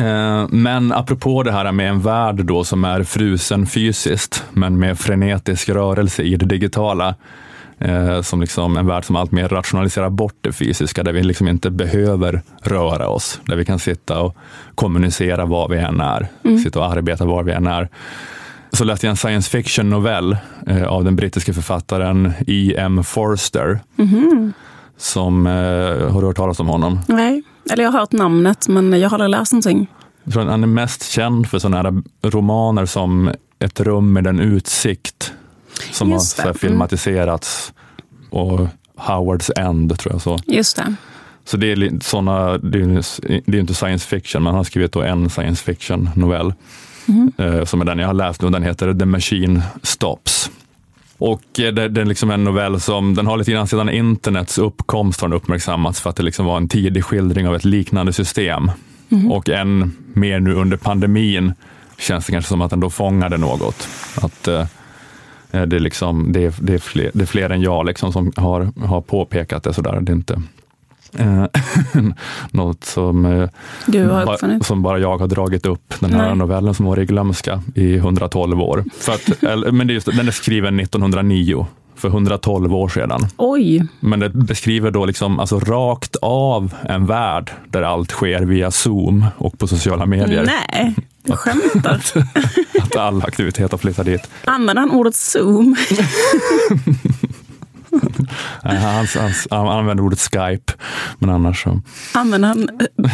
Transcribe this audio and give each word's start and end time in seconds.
Eh, 0.00 0.46
Men 0.50 0.92
apropå 0.92 1.42
det 1.42 1.52
här 1.52 1.72
med 1.72 1.88
en 1.88 2.00
värld 2.00 2.44
då 2.44 2.64
som 2.64 2.84
är 2.84 3.02
frusen 3.02 3.66
fysiskt, 3.66 4.44
men 4.52 4.78
med 4.78 4.98
frenetisk 4.98 5.68
rörelse 5.68 6.22
i 6.22 6.36
det 6.36 6.46
digitala, 6.46 7.14
eh, 7.78 8.22
som 8.22 8.40
liksom 8.40 8.76
en 8.76 8.86
värld 8.86 9.04
som 9.04 9.16
alltmer 9.16 9.48
rationaliserar 9.48 10.10
bort 10.10 10.36
det 10.40 10.52
fysiska, 10.52 11.02
där 11.02 11.12
vi 11.12 11.22
liksom 11.22 11.48
inte 11.48 11.70
behöver 11.70 12.42
röra 12.62 13.08
oss, 13.08 13.40
där 13.44 13.56
vi 13.56 13.64
kan 13.64 13.78
sitta 13.78 14.20
och 14.20 14.36
kommunicera 14.74 15.44
var 15.44 15.68
vi 15.68 15.78
än 15.78 16.00
är, 16.00 16.28
sitta 16.62 16.78
och 16.78 16.86
arbeta 16.92 17.24
var 17.24 17.42
vi 17.42 17.52
än 17.52 17.66
är. 17.66 17.88
Så 18.72 18.84
läste 18.84 19.06
jag 19.06 19.10
en 19.10 19.16
science 19.16 19.50
fiction 19.50 19.90
novell 19.90 20.36
eh, 20.66 20.84
av 20.86 21.04
den 21.04 21.16
brittiske 21.16 21.52
författaren 21.52 22.32
E.M. 22.46 23.04
Forster, 23.04 23.80
som, 25.00 25.46
eh, 25.46 25.52
har 26.12 26.20
du 26.20 26.26
hört 26.26 26.36
talas 26.36 26.60
om 26.60 26.66
honom? 26.68 27.00
Nej, 27.06 27.42
eller 27.72 27.84
jag 27.84 27.92
har 27.92 28.00
hört 28.00 28.12
namnet 28.12 28.68
men 28.68 29.00
jag 29.00 29.10
har 29.10 29.14
aldrig 29.14 29.30
läst 29.30 29.52
någonting. 29.52 29.86
Jag 30.24 30.32
tror 30.32 30.44
han 30.44 30.62
är 30.62 30.66
mest 30.66 31.10
känd 31.10 31.48
för 31.48 31.58
sådana 31.58 31.76
här 31.76 32.02
romaner 32.30 32.86
som 32.86 33.30
Ett 33.58 33.80
rum 33.80 34.12
med 34.12 34.26
en 34.26 34.40
utsikt, 34.40 35.32
som 35.92 36.10
Just 36.10 36.38
har 36.38 36.44
här 36.44 36.52
filmatiserats, 36.52 37.72
och 38.30 38.68
Howards 38.96 39.50
End, 39.56 39.98
tror 39.98 40.14
jag 40.14 40.22
så. 40.22 40.38
Just 40.46 40.76
det. 40.76 40.94
Så 41.44 41.56
det 41.56 41.72
är, 41.72 42.02
såna, 42.02 42.58
det 42.58 42.78
är, 42.78 43.50
det 43.50 43.58
inte 43.58 43.74
science 43.74 44.06
fiction, 44.08 44.42
men 44.42 44.46
han 44.46 44.56
har 44.56 44.64
skrivit 44.64 44.96
en 44.96 45.30
science 45.30 45.64
fiction 45.64 46.10
novell, 46.16 46.54
eh, 47.38 47.64
som 47.64 47.80
är 47.80 47.84
den 47.84 47.98
jag 47.98 48.06
har 48.06 48.14
läst 48.14 48.42
nu, 48.42 48.50
den 48.50 48.62
heter 48.62 48.94
The 48.94 49.04
Machine 49.04 49.62
Stops. 49.82 50.50
Och 51.20 51.60
eh, 51.60 51.72
det, 51.72 51.88
det 51.88 52.00
är 52.00 52.04
liksom 52.04 52.30
en 52.30 52.44
novell 52.44 52.80
som, 52.80 53.14
den 53.14 53.26
har 53.26 53.36
lite 53.36 53.52
grann 53.52 53.66
sedan 53.66 53.90
internets 53.90 54.58
uppkomst 54.58 55.20
har 55.20 55.28
den 55.28 55.36
uppmärksammats 55.36 56.00
för 56.00 56.10
att 56.10 56.16
det 56.16 56.22
liksom 56.22 56.46
var 56.46 56.56
en 56.56 56.68
tidig 56.68 57.04
skildring 57.04 57.48
av 57.48 57.54
ett 57.54 57.64
liknande 57.64 58.12
system. 58.12 58.70
Och 59.30 59.48
än 59.48 59.96
mer 60.12 60.40
nu 60.40 60.54
under 60.54 60.76
pandemin 60.76 61.52
känns 61.98 62.26
det 62.26 62.32
kanske 62.32 62.48
som 62.48 62.60
att 62.60 62.70
den 62.70 62.80
då 62.80 62.90
fångade 62.90 63.36
något. 63.36 63.88
Att 64.22 64.48
eh, 64.48 64.66
eh, 65.50 65.62
det, 65.62 65.76
är 65.76 65.80
liksom, 65.80 66.32
det, 66.32 66.44
är, 66.44 66.54
det, 66.60 66.74
är 66.74 66.78
fler, 66.78 67.10
det 67.14 67.22
är 67.22 67.26
fler 67.26 67.50
än 67.50 67.62
jag 67.62 67.86
liksom 67.86 68.12
som 68.12 68.32
har, 68.36 68.86
har 68.86 69.00
påpekat 69.00 69.62
det 69.62 69.74
sådär. 69.74 70.00
Det 70.00 70.12
är 70.12 70.16
inte 70.16 70.42
något 72.50 72.84
som, 72.84 73.24
eh, 73.24 73.48
ba- 74.26 74.60
som 74.64 74.82
bara 74.82 74.98
jag 74.98 75.18
har 75.18 75.26
dragit 75.26 75.66
upp, 75.66 75.94
den 75.98 76.12
här 76.12 76.26
Nej. 76.28 76.36
novellen 76.36 76.74
som 76.74 76.86
var 76.86 76.98
i 77.00 77.06
glömska 77.06 77.62
i 77.74 77.94
112 77.96 78.60
år. 78.60 78.84
För 78.98 79.12
att, 79.12 79.30
men 79.72 79.86
det 79.86 79.92
är 79.92 79.94
just, 79.94 80.06
den 80.16 80.28
är 80.28 80.32
skriven 80.32 80.80
1909, 80.80 81.66
för 81.96 82.08
112 82.08 82.74
år 82.74 82.88
sedan. 82.88 83.26
Oj, 83.36 83.86
Men 84.00 84.20
det 84.20 84.28
beskriver 84.28 84.90
då 84.90 85.04
liksom, 85.04 85.40
alltså 85.40 85.58
rakt 85.58 86.16
av 86.22 86.74
en 86.88 87.06
värld 87.06 87.50
där 87.68 87.82
allt 87.82 88.10
sker 88.10 88.40
via 88.42 88.70
Zoom 88.70 89.24
och 89.38 89.58
på 89.58 89.66
sociala 89.66 90.06
medier. 90.06 90.44
nej, 90.72 90.94
du 91.24 91.32
skämtar. 91.36 92.00
Att 92.82 92.96
all 92.96 93.22
aktivitet 93.22 93.70
har 93.70 93.78
flyttat 93.78 94.06
dit. 94.06 94.30
Använder 94.44 94.80
han 94.80 94.90
ordet 94.90 95.14
zoom? 95.14 95.76
Nej, 98.64 98.76
Han, 98.76 99.06
han, 99.16 99.32
han 99.50 99.68
använder 99.68 100.04
ordet 100.04 100.18
Skype, 100.18 100.72
men 101.18 101.30
annars 101.30 101.62
så. 101.62 101.80
Använder 102.14 102.48
han 102.48 102.68
eh, 102.68 103.10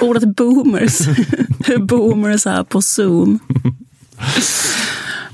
ordet 0.00 0.36
boomers? 0.36 1.00
Hur 1.66 1.78
boomers 1.78 2.46
är 2.46 2.64
på 2.64 2.82
zoom? 2.82 3.38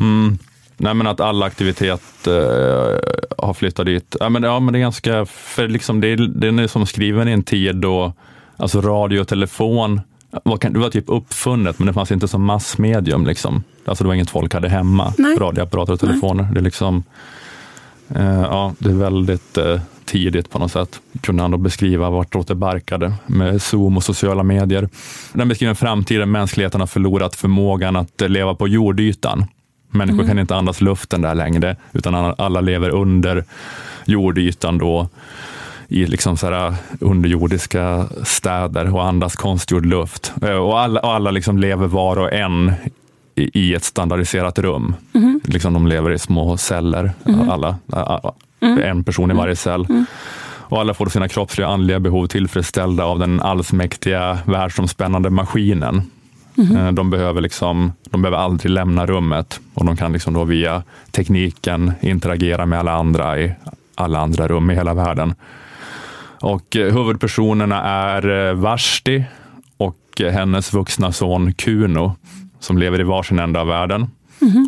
Mm. 0.01 0.39
Nej, 0.77 0.95
men 0.95 1.07
att 1.07 1.21
all 1.21 1.43
aktivitet 1.43 2.27
eh, 2.27 2.33
har 3.39 3.55
flyttat 3.55 3.87
dit. 3.87 4.17
Ja, 4.21 4.29
men, 4.29 4.43
ja, 4.43 4.61
men 4.61 4.73
det 4.73 4.79
är 4.79 4.81
ganska, 4.81 5.27
för 5.27 5.69
liksom 5.69 6.01
det, 6.01 6.09
är, 6.09 6.17
den 6.17 6.59
är 6.59 6.67
som 6.67 6.87
skriven 6.87 7.29
i 7.29 7.33
en 7.33 7.43
tid 7.43 7.77
då 7.77 8.13
alltså 8.57 8.81
radio 8.81 9.21
och 9.21 9.29
telefon 9.29 10.01
var, 10.45 10.71
det 10.71 10.79
var 10.79 10.91
typ 10.91 11.05
uppfunnet, 11.09 11.79
men 11.79 11.87
det 11.87 11.93
fanns 11.93 12.13
inte 12.13 12.29
som 12.29 12.45
massmedium. 12.45 13.27
Liksom. 13.27 13.65
Alltså 13.85 14.05
det 14.05 14.09
var 14.09 14.15
inget 14.15 14.31
folk 14.31 14.55
hade 14.55 14.69
hemma, 14.69 15.13
Nej. 15.19 15.37
radioapparater 15.37 15.93
och 15.93 16.01
telefoner. 16.01 16.49
Det 16.53 16.61
är 16.61 16.65
liksom, 16.65 17.05
ja, 18.15 18.75
det 18.79 18.89
är 18.91 18.95
väldigt 18.95 19.59
eh, 19.59 19.81
tidigt 20.05 20.51
på 20.51 20.59
något 20.59 20.73
sätt. 20.73 21.01
Kunde 21.21 21.43
han 21.43 21.51
då 21.51 21.57
beskriva 21.59 22.11
vartåt 22.11 22.49
det 22.49 22.55
barkade 22.55 23.13
med 23.27 23.63
Zoom 23.63 23.97
och 23.97 24.05
sociala 24.05 24.43
medier. 24.43 24.89
Den 25.33 25.49
beskriver 25.49 25.71
en 25.71 25.77
framtid 25.77 26.21
där 26.21 26.27
mänskligheten 26.27 26.81
har 26.81 26.87
förlorat 26.87 27.35
förmågan 27.37 27.97
att 27.97 28.23
eh, 28.23 28.29
leva 28.29 28.55
på 28.55 28.69
jordytan. 28.69 29.45
Människor 29.91 30.27
kan 30.27 30.39
inte 30.39 30.57
andas 30.57 30.81
luften 30.81 31.23
där 31.23 31.35
längre, 31.35 31.77
utan 31.93 32.15
alla- 32.15 32.61
lever 32.61 32.91
under 32.91 33.45
jordytan 34.05 34.79
då 34.79 35.09
i 35.89 36.07
liksom 36.07 36.37
så 36.37 36.51
här 36.51 36.75
underjordiska 37.01 38.07
städer 38.25 38.95
och 38.95 39.05
andas 39.05 39.37
konstgjord 39.37 39.87
luft. 39.87 40.33
Eh, 40.43 40.51
Och 40.51 40.81
alla, 40.81 41.01
och 41.01 41.13
alla 41.15 41.31
liksom 41.31 41.59
lever 41.59 41.87
var 41.87 42.17
och 42.19 42.33
en 42.33 42.73
i, 43.37 43.75
ett 43.75 43.85
standardiserat 43.85 44.59
rum. 44.59 44.95
Liksom 45.45 45.73
de 45.75 45.87
lever 45.87 46.11
i 46.13 46.19
små 46.19 46.57
celler, 46.57 47.13
alla. 47.51 47.69
a- 47.93 48.21
a- 48.23 48.33
En 48.83 49.05
person 49.05 49.31
i 49.31 49.35
varje 49.35 49.57
cell. 49.57 49.87
Och 50.69 50.81
alla 50.81 50.95
får 50.95 51.07
sina 51.07 51.29
kroppsliga 51.29 51.69
andliga 51.69 52.01
behov 52.01 52.27
tillfredsställda 52.27 53.05
av 53.05 53.19
den 53.19 53.41
allsmäktiga 53.41 54.39
världsomspännande 54.45 55.31
maskinen. 55.31 56.03
Eh, 56.77 56.93
De 56.93 57.11
behöver, 57.11 57.41
liksom, 57.41 57.93
de 58.11 58.23
behöver 58.23 58.39
aldrig 58.39 58.71
lämna 58.73 59.07
rummet 59.07 59.61
och 59.75 59.85
de 59.85 59.97
kan 59.97 60.13
liksom 60.13 60.35
då 60.35 60.45
via 60.45 60.83
tekniken 61.11 61.93
interagera 62.01 62.67
med 62.67 62.79
alla 62.79 62.93
andra 62.93 63.39
i 63.41 63.53
alla 63.95 64.19
andra 64.21 64.49
rum 64.49 64.71
i 64.71 64.75
hela 64.75 64.95
världen. 64.95 65.35
Och 66.41 66.77
eh, 66.77 66.95
huvudpersonerna 66.95 67.83
är 67.85 68.49
eh, 68.49 68.55
Vashti 68.55 69.25
och 69.77 69.97
hennes 70.33 70.73
vuxna 70.73 71.13
son 71.13 71.53
Kuno 71.53 72.13
som 72.67 72.79
lever 72.79 73.01
i 73.01 73.03
varsin 73.03 73.39
ända 73.39 73.61
av 73.61 73.67
världen. 73.67 74.07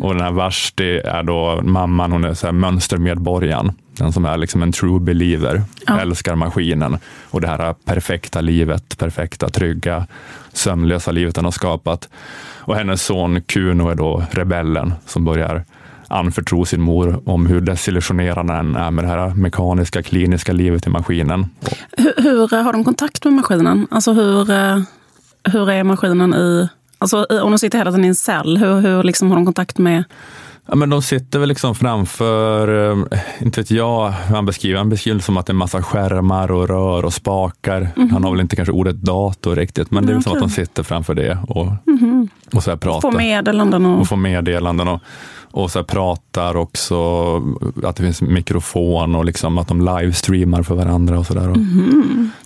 Och 0.01 0.13
den 0.13 0.23
här 0.23 0.31
Vashti 0.31 0.97
är 0.99 1.23
då 1.23 1.61
mamman, 1.63 2.11
hon 2.11 2.23
är 2.25 2.33
så 2.33 2.47
här 2.47 2.51
mönstermedborgaren. 2.53 3.71
Den 3.97 4.11
som 4.13 4.25
är 4.25 4.37
liksom 4.37 4.63
en 4.63 4.71
true 4.71 4.99
believer, 4.99 5.61
Ja. 5.87 5.99
älskar 5.99 6.35
maskinen 6.35 6.97
och 7.29 7.41
det 7.41 7.47
här 7.47 7.73
perfekta 7.85 8.41
livet, 8.41 8.97
perfekta, 8.97 9.49
trygga, 9.49 10.07
sömnlösa 10.53 11.11
livet 11.11 11.35
den 11.35 11.43
har 11.45 11.51
skapat. 11.51 12.09
Och 12.57 12.75
hennes 12.75 13.03
son 13.03 13.41
Kuno 13.41 13.89
är 13.89 13.95
då 13.95 14.23
rebellen 14.31 14.93
som 15.05 15.25
börjar 15.25 15.63
anförtro 16.07 16.65
sin 16.65 16.81
mor 16.81 17.21
om 17.29 17.45
hur 17.45 17.61
desillusionerande 17.61 18.53
den 18.53 18.75
är 18.75 18.91
med 18.91 19.03
det 19.03 19.07
här 19.09 19.29
mekaniska, 19.29 20.03
kliniska 20.03 20.53
livet 20.53 20.87
i 20.87 20.89
maskinen. 20.89 21.47
Hur, 21.97 22.13
hur 22.21 22.63
har 22.63 22.73
de 22.73 22.83
kontakt 22.83 23.23
med 23.23 23.33
maskinen? 23.33 23.87
Alltså 23.91 24.13
hur, 24.13 24.51
eh, 24.51 24.79
hur 25.43 25.69
är 25.69 25.83
maskinen 25.83 26.33
i... 26.33 26.69
Alltså 26.99 27.25
eh, 27.29 27.39
om 27.39 27.51
de 27.51 27.59
sitter 27.59 27.77
hela 27.77 27.91
tiden 27.91 28.05
i 28.05 28.07
en 28.07 28.15
cell, 28.15 28.57
hur, 28.57 28.79
hur 28.79 29.03
liksom 29.03 29.29
har 29.29 29.37
de 29.37 29.45
kontakt 29.45 29.77
med... 29.77 30.03
Ja, 30.69 30.75
men 30.75 30.89
de 30.89 31.01
sitter 31.01 31.39
väl 31.39 31.49
liksom 31.49 31.75
framför, 31.75 32.91
eh, 32.91 33.19
inte 33.41 33.61
vet 33.61 33.71
jag 33.71 34.11
hur 34.11 34.35
han 34.35 34.45
beskriver, 34.45 34.77
han 34.77 34.89
beskriver 34.89 35.17
det 35.17 35.23
som 35.23 35.37
att 35.37 35.45
det 35.45 35.51
är 35.51 35.55
massa 35.55 35.83
skärmar 35.83 36.51
och 36.51 36.67
rör 36.67 37.05
och 37.05 37.13
spakar. 37.13 37.89
Han 38.11 38.23
har 38.23 38.31
väl 38.31 38.39
inte 38.39 38.55
kanske 38.55 38.71
ordet 38.71 38.95
dator 38.95 39.55
riktigt, 39.55 39.91
men 39.91 40.05
det 40.05 40.11
är 40.11 40.13
väl 40.13 40.23
som 40.23 40.33
att 40.33 40.39
de 40.39 40.49
sitter 40.49 40.83
framför 40.83 41.13
det 41.13 41.37
och, 41.47 41.67
och 42.53 42.63
så 42.63 42.69
här 42.69 42.77
pratar. 42.77 43.11
Få 43.11 43.17
meddelanden 43.17 43.85
och... 43.85 43.99
och 43.99 44.07
får 44.07 44.15
meddelanden 44.15 44.87
och, 44.87 45.01
och 45.51 45.71
så 45.71 45.83
pratar 45.83 46.55
också, 46.55 46.95
att 47.83 47.95
det 47.95 48.03
finns 48.03 48.21
mikrofon 48.21 49.15
och 49.15 49.25
liksom 49.25 49.57
att 49.57 49.67
de 49.67 49.81
livestreamar 49.81 50.63
för 50.63 50.75
varandra 50.75 51.19
och 51.19 51.25
sådär. 51.25 51.53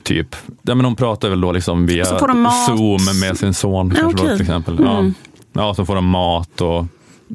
Typ. 0.04 0.36
Ja, 0.62 0.76
men 0.76 0.84
de 0.84 0.96
pratar 0.96 1.30
väl 1.30 1.42
då 1.42 1.52
liksom 1.52 1.86
via 1.86 2.06
får. 2.06 2.68
Zoom 2.68 3.20
med 3.20 3.38
sin 3.38 3.54
son 3.54 3.90
kanske 3.90 4.18
då, 4.18 4.24
okej. 4.24 4.38
till 4.38 4.42
exempel. 4.42 4.80
Mm. 4.80 5.14
Ja. 5.54 5.62
ja, 5.62 5.74
så 5.74 5.86
får 5.86 5.96
de 5.96 6.06
mat 6.06 6.62
och 6.62 6.86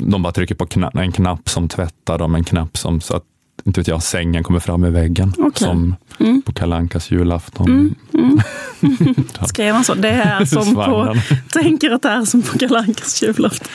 de 0.00 0.22
bara 0.22 0.32
trycker 0.32 0.54
på 0.54 0.66
kna 0.66 0.90
en 0.94 1.12
knapp 1.12 1.48
som 1.48 1.68
tvättar 1.68 2.18
dem, 2.18 2.34
en 2.34 2.44
knapp 2.44 2.76
som 2.78 3.00
så 3.00 3.16
att 3.16 3.24
inte 3.64 3.80
vet 3.80 3.88
jag, 3.88 4.02
sängen 4.02 4.44
kommer 4.44 4.60
fram 4.60 4.84
i 4.84 4.90
väggen. 4.90 5.32
Okej. 5.38 5.66
Som 5.68 5.94
Mm. 6.20 6.42
på 6.42 6.52
Kalankas 6.52 7.10
julafton. 7.10 7.94
Skrev 9.48 9.74
han 9.74 9.84
så? 9.84 9.94
Det 9.94 10.08
är 10.08 10.44
som 10.44 10.74
på... 10.74 11.16
Tänker 11.52 11.90
att 11.90 12.02
det 12.02 12.08
är 12.08 12.24
som 12.24 12.42
på 12.42 12.58
Kalle 12.58 12.78
Ankas 12.78 13.22
julafton. 13.22 13.68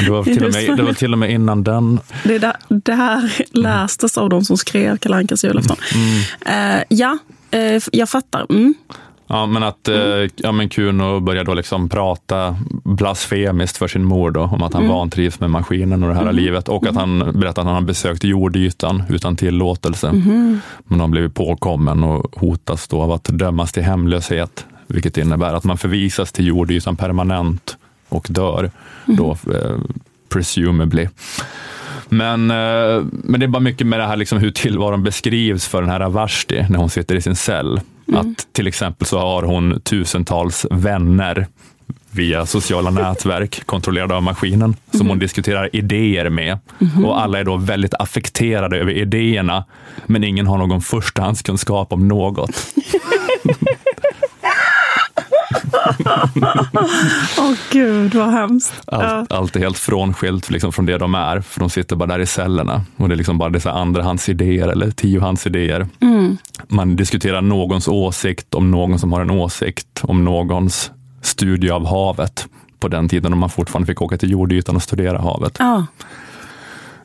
Det 0.00 0.10
var, 0.10 0.24
till 0.24 0.44
och 0.44 0.52
med, 0.52 0.76
det 0.76 0.82
var 0.82 0.92
till 0.92 1.12
och 1.12 1.18
med 1.18 1.30
innan 1.30 1.64
den. 1.64 2.00
Det, 2.24 2.34
är 2.34 2.38
där, 2.38 2.56
det 2.68 2.94
här 2.94 3.32
lästes 3.50 4.18
av 4.18 4.28
de 4.28 4.44
som 4.44 4.56
skrev 4.56 4.96
Kalle 4.96 5.16
Ankas 5.16 5.44
julafton. 5.44 5.76
Eh, 6.46 6.82
ja, 6.88 7.18
eh, 7.50 7.82
jag 7.92 8.08
fattar. 8.08 8.46
Mm. 8.50 8.74
Ja, 9.32 9.46
men 9.46 9.62
att 9.62 9.88
eh, 9.88 9.96
ja, 10.36 10.52
men 10.52 10.68
Kuno 10.68 11.20
börjar 11.20 11.44
då 11.44 11.54
liksom 11.54 11.88
prata 11.88 12.56
blasfemiskt 12.84 13.76
för 13.76 13.88
sin 13.88 14.04
mor 14.04 14.30
då, 14.30 14.40
om 14.40 14.62
att 14.62 14.74
han 14.74 14.88
vantrivs 14.88 15.40
med 15.40 15.50
maskinen 15.50 16.02
och 16.02 16.08
det 16.08 16.14
här 16.14 16.32
livet 16.32 16.68
och 16.68 16.86
att 16.86 16.94
han 16.94 17.18
berättar 17.18 17.62
att 17.62 17.66
han 17.66 17.74
har 17.74 17.80
besökt 17.80 18.24
jordytan 18.24 19.02
utan 19.08 19.36
tillåtelse. 19.36 20.12
Men 20.84 21.00
han 21.00 21.10
blivit 21.10 21.34
påkommen 21.34 22.04
och 22.04 22.40
hotas 22.40 22.88
då 22.88 23.02
av 23.02 23.12
att 23.12 23.24
dömas 23.24 23.72
till 23.72 23.82
hemlöshet, 23.82 24.66
vilket 24.86 25.16
innebär 25.16 25.54
att 25.54 25.64
man 25.64 25.78
förvisas 25.78 26.32
till 26.32 26.46
jordytan 26.46 26.96
permanent 26.96 27.76
och 28.08 28.26
dör 28.30 28.70
då 29.06 29.30
eh, 29.30 29.76
presumably. 30.28 31.08
Men, 32.08 32.50
eh, 32.50 33.04
men 33.12 33.40
det 33.40 33.46
är 33.46 33.48
bara 33.48 33.60
mycket 33.60 33.86
med 33.86 34.00
det 34.00 34.06
här 34.06 34.16
liksom 34.16 34.38
hur 34.38 34.50
tillvaron 34.50 35.02
beskrivs 35.02 35.66
för 35.66 35.82
den 35.82 35.90
här 35.90 36.08
Vashti 36.08 36.66
när 36.68 36.78
hon 36.78 36.90
sitter 36.90 37.14
i 37.14 37.20
sin 37.20 37.36
cell. 37.36 37.80
Att 38.14 38.52
till 38.52 38.66
exempel 38.66 39.06
så 39.06 39.18
har 39.18 39.42
hon 39.42 39.80
tusentals 39.80 40.66
vänner 40.70 41.46
via 42.10 42.46
sociala 42.46 42.90
nätverk 42.90 43.66
kontrollerade 43.66 44.14
av 44.14 44.22
maskinen 44.22 44.76
som 44.90 45.08
hon 45.08 45.18
diskuterar 45.18 45.70
idéer 45.72 46.30
med. 46.30 46.58
Och 47.04 47.20
alla 47.20 47.38
är 47.38 47.44
då 47.44 47.56
väldigt 47.56 47.94
affekterade 47.94 48.78
över 48.78 48.92
idéerna, 48.92 49.64
men 50.06 50.24
ingen 50.24 50.46
har 50.46 50.58
någon 50.58 50.80
förstahandskunskap 50.80 51.92
om 51.92 52.08
något. 52.08 52.50
Åh 57.38 57.54
gud, 57.70 58.14
vad 58.14 58.30
hemskt. 58.30 58.82
Ja. 58.86 59.02
Allt, 59.02 59.32
allt 59.32 59.56
är 59.56 59.60
helt 59.60 59.78
frånskilt 59.78 60.50
liksom, 60.50 60.72
från 60.72 60.86
det 60.86 60.98
de 60.98 61.14
är, 61.14 61.40
för 61.40 61.60
de 61.60 61.70
sitter 61.70 61.96
bara 61.96 62.06
där 62.06 62.18
i 62.18 62.26
cellerna. 62.26 62.84
Och 62.96 63.08
det 63.08 63.14
är 63.14 63.16
liksom 63.16 63.38
bara 63.38 63.50
dessa 63.50 63.72
andrahandsidéer 63.72 64.68
eller 64.68 64.90
tiohandsidéer. 64.90 65.86
Man 66.68 66.96
diskuterar 66.96 67.40
någons 67.40 67.88
åsikt 67.88 68.54
om 68.54 68.70
någon 68.70 68.98
som 68.98 69.12
har 69.12 69.20
en 69.20 69.30
åsikt 69.30 70.00
om 70.02 70.24
någons 70.24 70.90
studie 71.22 71.70
av 71.70 71.86
havet 71.86 72.46
på 72.80 72.88
den 72.88 73.08
tiden 73.08 73.30
när 73.30 73.38
man 73.38 73.50
fortfarande 73.50 73.86
fick 73.86 74.02
åka 74.02 74.18
till 74.18 74.30
jordytan 74.30 74.76
och 74.76 74.82
studera 74.82 75.18
havet. 75.18 75.56
Ja. 75.58 75.86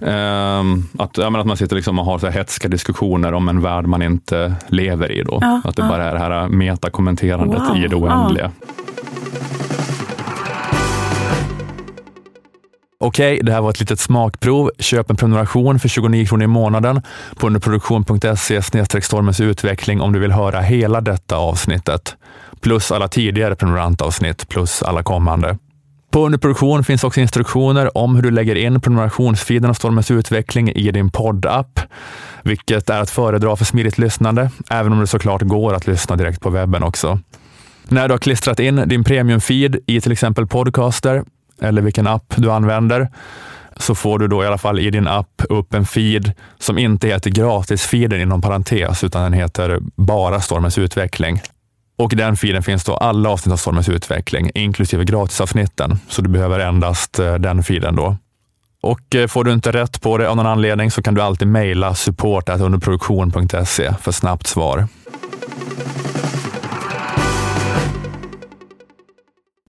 Ehm, 0.02 0.84
att, 1.00 1.18
ja, 1.18 1.40
att 1.40 1.46
man 1.46 1.58
sitter 1.58 1.76
liksom 1.76 2.00
och 2.00 2.06
har 2.06 2.20
så 2.20 2.26
här 2.26 2.34
hetska 2.34 2.68
diskussioner 2.68 3.34
om 3.34 3.50
en 3.50 3.62
värld 3.62 3.86
man 3.86 4.02
inte 4.02 4.56
lever 4.68 5.12
i. 5.12 5.24
Då. 5.24 5.38
Ja, 5.42 5.62
att 5.64 5.76
det 5.76 5.82
ja. 5.82 5.90
bara 5.90 6.04
är 6.04 6.14
det 6.14 6.20
här 6.20 6.48
metakommenterandet 6.48 7.62
Wow, 7.62 7.78
i 7.78 7.88
det 7.88 7.96
oändliga. 7.96 8.52
Okej, 13.06 13.40
det 13.44 13.52
här 13.52 13.62
var 13.62 13.70
ett 13.70 13.80
litet 13.80 14.00
smakprov. 14.00 14.72
Köp 14.80 15.10
en 15.10 15.16
prenumeration 15.16 15.80
för 15.80 15.90
29 15.90 16.26
kronor 16.26 16.44
i 16.44 16.48
månaden 16.48 17.02
på 17.36 17.48
underproduktion.se 17.48 18.62
stormens 19.02 19.40
utveckling 19.40 20.02
om 20.02 20.14
du 20.14 20.20
vill 20.20 20.32
höra 20.32 20.62
hela 20.62 21.02
detta 21.02 21.36
avsnittet. 21.38 22.16
Plus 22.62 22.92
alla 22.92 23.08
tidigare 23.08 23.56
prenumerantavsnitt, 23.56 24.48
plus 24.50 24.84
alla 24.84 25.04
kommande. 25.04 25.58
På 26.12 26.26
underproduktion 26.26 26.84
finns 26.84 27.04
också 27.04 27.20
instruktioner 27.20 27.98
om 27.98 28.16
hur 28.16 28.24
du 28.24 28.32
lägger 28.32 28.56
in 28.56 28.82
prenumerationsfeeden 28.82 29.70
av 29.70 29.74
Stormens 29.74 30.12
utveckling 30.12 30.72
i 30.72 30.92
din 30.92 31.10
poddapp, 31.10 31.80
vilket 32.44 32.90
är 32.90 33.02
att 33.02 33.10
föredra 33.10 33.56
för 33.56 33.66
smidigt 33.66 33.98
lyssnande, 33.98 34.50
även 34.70 34.94
om 34.94 35.00
det 35.00 35.08
såklart 35.08 35.42
går 35.42 35.74
att 35.74 35.88
lyssna 35.88 36.16
direkt 36.16 36.42
på 36.42 36.50
webben 36.50 36.84
också. 36.84 37.20
När 37.88 38.08
du 38.08 38.14
har 38.14 38.20
klistrat 38.20 38.60
in 38.60 38.84
din 38.86 39.04
premiumfeed 39.04 39.78
i 39.88 40.02
till 40.02 40.12
exempel 40.12 40.48
Podcaster 40.48 41.24
eller 41.62 41.82
vilken 41.82 42.08
app 42.08 42.34
du 42.36 42.52
använder, 42.52 43.10
så 43.78 43.96
får 43.96 44.20
du 44.20 44.28
då 44.28 44.44
i 44.44 44.48
alla 44.48 44.58
fall 44.58 44.80
i 44.80 44.90
din 44.90 45.08
app 45.08 45.42
upp 45.50 45.74
en 45.74 45.86
feed 45.86 46.32
som 46.60 46.78
inte 46.78 47.08
heter 47.08 47.30
gratisfeeden 47.30 48.22
inom 48.22 48.42
parentes, 48.42 49.04
utan 49.04 49.24
den 49.24 49.34
heter 49.34 49.80
bara 49.96 50.42
Stormens 50.42 50.78
utveckling. 50.78 51.42
Och 51.98 52.14
i 52.14 52.16
den 52.16 52.38
feeden 52.38 52.64
finns 52.64 52.84
då 52.84 52.94
alla 52.94 53.30
avsnitt 53.30 53.54
av 53.54 53.58
Stormens 53.58 53.90
utveckling, 53.90 54.52
inklusive 54.56 55.04
gratisavsnitten. 55.04 56.00
Så 56.10 56.22
du 56.22 56.30
behöver 56.30 56.60
endast 56.60 57.20
eh, 57.20 57.36
den 57.36 57.64
feeden 57.64 57.96
då. 57.96 58.18
Och 58.82 59.16
eh, 59.16 59.28
får 59.28 59.44
du 59.44 59.54
inte 59.54 59.72
rätt 59.72 60.02
på 60.02 60.18
det 60.18 60.30
av 60.30 60.36
någon 60.36 60.46
anledning 60.46 60.92
så 60.92 61.02
kan 61.02 61.14
du 61.14 61.22
alltid 61.22 61.48
mejla 61.48 61.96
support 61.96 62.50
underproduktion.se 62.50 63.94
för 64.02 64.12
snabbt 64.12 64.48
svar. 64.48 64.88